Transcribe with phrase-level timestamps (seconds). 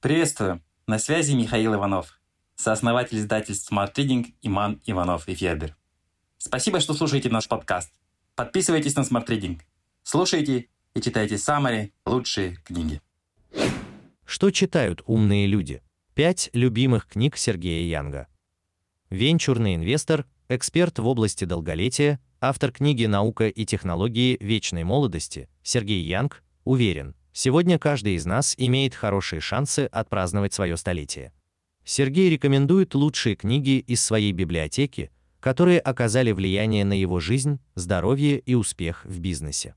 [0.00, 0.62] Приветствую!
[0.86, 2.18] На связи Михаил Иванов,
[2.56, 5.76] сооснователь издательств Smart Reading Иман Иванов и Федер.
[6.38, 7.92] Спасибо, что слушаете наш подкаст.
[8.34, 9.60] Подписывайтесь на Smart Reading.
[10.02, 13.02] Слушайте и читайте самые лучшие книги.
[14.24, 15.82] Что читают умные люди?
[16.14, 18.26] Пять любимых книг Сергея Янга.
[19.10, 26.42] Венчурный инвестор, эксперт в области долголетия, автор книги «Наука и технологии вечной молодости» Сергей Янг
[26.64, 31.32] уверен, Сегодня каждый из нас имеет хорошие шансы отпраздновать свое столетие.
[31.86, 38.54] Сергей рекомендует лучшие книги из своей библиотеки, которые оказали влияние на его жизнь, здоровье и
[38.54, 39.74] успех в бизнесе.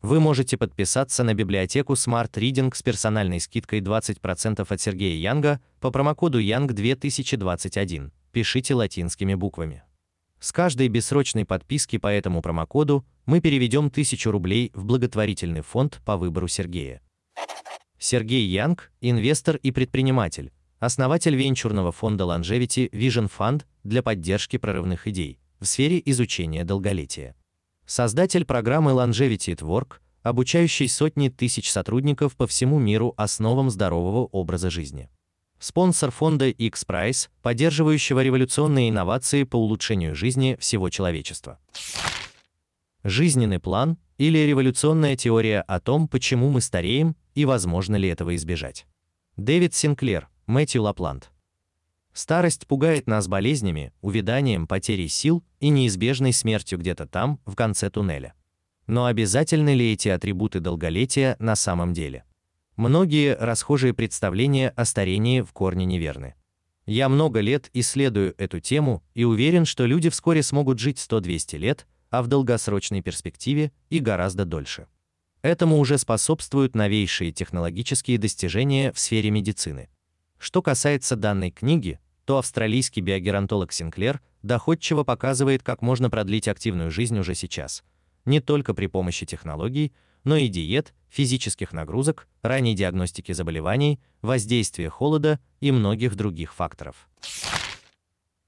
[0.00, 5.90] Вы можете подписаться на библиотеку Smart Reading с персональной скидкой 20% от Сергея Янга по
[5.90, 8.12] промокоду Yang 2021.
[8.30, 9.82] Пишите латинскими буквами.
[10.40, 16.16] С каждой бессрочной подписки по этому промокоду мы переведем 1000 рублей в благотворительный фонд по
[16.16, 17.02] выбору Сергея.
[17.98, 25.38] Сергей Янг– инвестор и предприниматель, основатель венчурного фонда Longevity Vision Fund для поддержки прорывных идей
[25.60, 27.36] в сфере изучения долголетия.
[27.84, 34.70] Создатель программы Longevity at Work, обучающей сотни тысяч сотрудников по всему миру основам здорового образа
[34.70, 35.10] жизни
[35.60, 41.60] спонсор фонда X-Prize, поддерживающего революционные инновации по улучшению жизни всего человечества.
[43.04, 48.86] Жизненный план или революционная теория о том, почему мы стареем и возможно ли этого избежать.
[49.36, 51.30] Дэвид Синклер, Мэтью Лапланд.
[52.12, 58.34] Старость пугает нас болезнями, увяданием, потерей сил и неизбежной смертью где-то там, в конце туннеля.
[58.86, 62.24] Но обязательны ли эти атрибуты долголетия на самом деле?
[62.80, 66.34] Многие расхожие представления о старении в корне неверны.
[66.86, 71.86] Я много лет исследую эту тему и уверен, что люди вскоре смогут жить 100-200 лет,
[72.08, 74.86] а в долгосрочной перспективе и гораздо дольше.
[75.42, 79.90] Этому уже способствуют новейшие технологические достижения в сфере медицины.
[80.38, 87.18] Что касается данной книги, то австралийский биогеронтолог Синклер доходчиво показывает, как можно продлить активную жизнь
[87.18, 87.84] уже сейчас,
[88.30, 89.92] не только при помощи технологий,
[90.24, 97.08] но и диет, физических нагрузок, ранней диагностики заболеваний, воздействия холода и многих других факторов.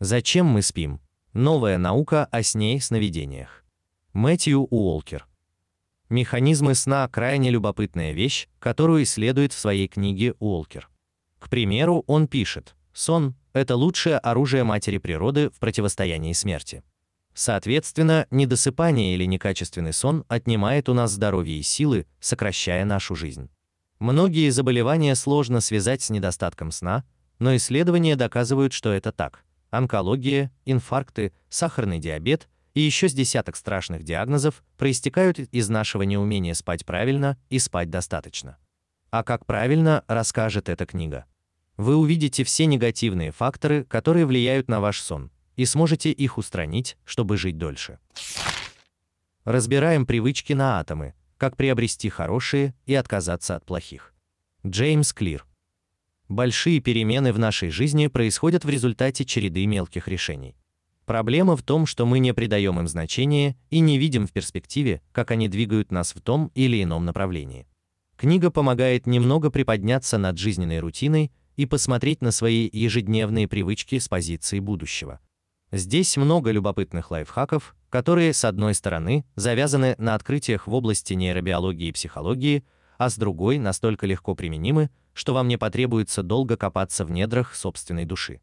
[0.00, 1.00] Зачем мы спим?
[1.32, 3.64] Новая наука о сне и сновидениях.
[4.12, 5.26] Мэтью Уолкер.
[6.08, 10.88] Механизмы сна крайне любопытная вещь, которую исследует в своей книге Уолкер.
[11.38, 16.82] К примеру, он пишет: "Сон это лучшее оружие матери природы в противостоянии смерти".
[17.38, 23.48] Соответственно, недосыпание или некачественный сон отнимает у нас здоровье и силы, сокращая нашу жизнь.
[24.00, 27.04] Многие заболевания сложно связать с недостатком сна,
[27.38, 29.44] но исследования доказывают, что это так.
[29.70, 36.84] Онкология, инфаркты, сахарный диабет и еще с десяток страшных диагнозов проистекают из нашего неумения спать
[36.84, 38.58] правильно и спать достаточно.
[39.12, 41.24] А как правильно, расскажет эта книга.
[41.76, 47.36] Вы увидите все негативные факторы, которые влияют на ваш сон, и сможете их устранить, чтобы
[47.36, 47.98] жить дольше.
[49.44, 54.14] Разбираем привычки на атомы, как приобрести хорошие и отказаться от плохих.
[54.64, 55.44] Джеймс Клир.
[56.28, 60.54] Большие перемены в нашей жизни происходят в результате череды мелких решений.
[61.06, 65.32] Проблема в том, что мы не придаем им значения и не видим в перспективе, как
[65.32, 67.66] они двигают нас в том или ином направлении.
[68.16, 74.60] Книга помогает немного приподняться над жизненной рутиной и посмотреть на свои ежедневные привычки с позиции
[74.60, 75.18] будущего.
[75.70, 81.92] Здесь много любопытных лайфхаков, которые, с одной стороны, завязаны на открытиях в области нейробиологии и
[81.92, 82.64] психологии,
[82.96, 88.04] а с другой настолько легко применимы, что вам не потребуется долго копаться в недрах собственной
[88.04, 88.40] души.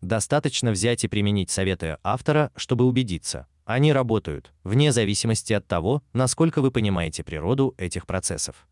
[0.00, 6.62] Достаточно взять и применить советы автора, чтобы убедиться, они работают, вне зависимости от того, насколько
[6.62, 8.68] вы понимаете природу этих процессов.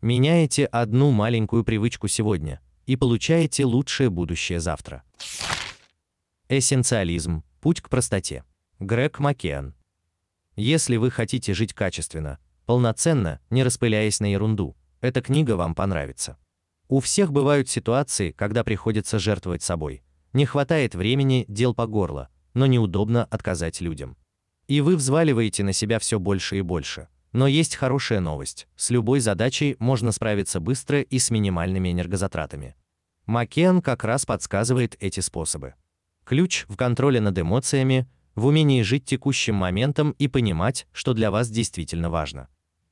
[0.00, 5.02] Меняете одну маленькую привычку сегодня и получаете лучшее будущее завтра.
[6.48, 8.44] Эссенциализм Путь к простоте.
[8.78, 9.74] Грег Маккеан.
[10.54, 16.38] Если вы хотите жить качественно, полноценно, не распыляясь на ерунду, эта книга вам понравится.
[16.86, 20.04] У всех бывают ситуации, когда приходится жертвовать собой.
[20.32, 24.16] Не хватает времени, дел по горло, но неудобно отказать людям.
[24.68, 27.08] И вы взваливаете на себя все больше и больше.
[27.32, 28.68] Но есть хорошая новость.
[28.76, 32.76] С любой задачей можно справиться быстро и с минимальными энергозатратами.
[33.26, 35.74] Маккен как раз подсказывает эти способы.
[36.28, 41.48] Ключ в контроле над эмоциями, в умении жить текущим моментом и понимать, что для вас
[41.48, 42.48] действительно важно.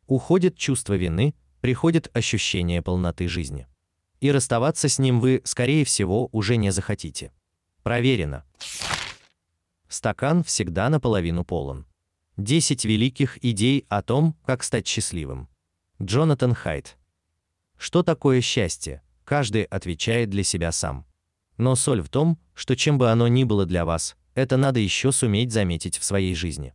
[0.07, 3.67] Уходит чувство вины, приходит ощущение полноты жизни.
[4.21, 7.31] И расставаться с ним вы, скорее всего, уже не захотите.
[7.83, 8.43] Проверено.
[9.87, 11.85] Стакан всегда наполовину полон.
[12.39, 15.51] 10 великих идей о том, как стать счастливым.
[16.01, 16.97] Джонатан Хайт.
[17.77, 19.03] Что такое счастье?
[19.27, 21.05] каждый отвечает для себя сам.
[21.57, 25.13] Но соль в том, что чем бы оно ни было для вас, это надо еще
[25.13, 26.75] суметь заметить в своей жизни.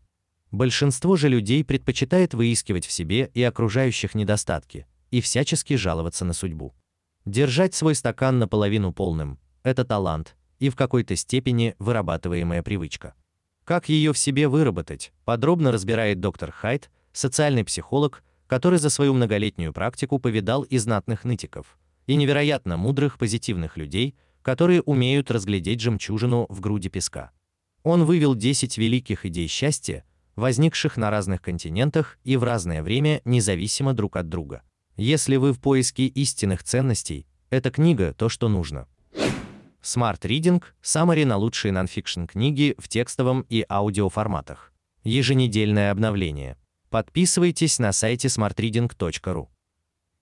[0.51, 6.73] Большинство же людей предпочитает выискивать в себе и окружающих недостатки и всячески жаловаться на судьбу.
[7.25, 13.13] Держать свой стакан наполовину полным это талант и в какой-то степени вырабатываемая привычка.
[13.63, 19.71] Как ее в себе выработать, подробно разбирает доктор Хайт, социальный психолог, который за свою многолетнюю
[19.71, 26.59] практику повидал и знатных нытиков, и невероятно мудрых позитивных людей, которые умеют разглядеть жемчужину в
[26.59, 27.31] груди песка.
[27.83, 30.03] Он вывел 10 великих идей счастья,
[30.35, 34.61] возникших на разных континентах и в разное время независимо друг от друга.
[34.97, 38.87] Если вы в поиске истинных ценностей, эта книга то, что нужно.
[39.81, 44.73] Smart Reading– Summary на лучшие нонфикшн книги в текстовом и аудиоформатах.
[45.03, 46.57] Еженедельное обновление.
[46.89, 49.47] Подписывайтесь на сайте smartreading.ru.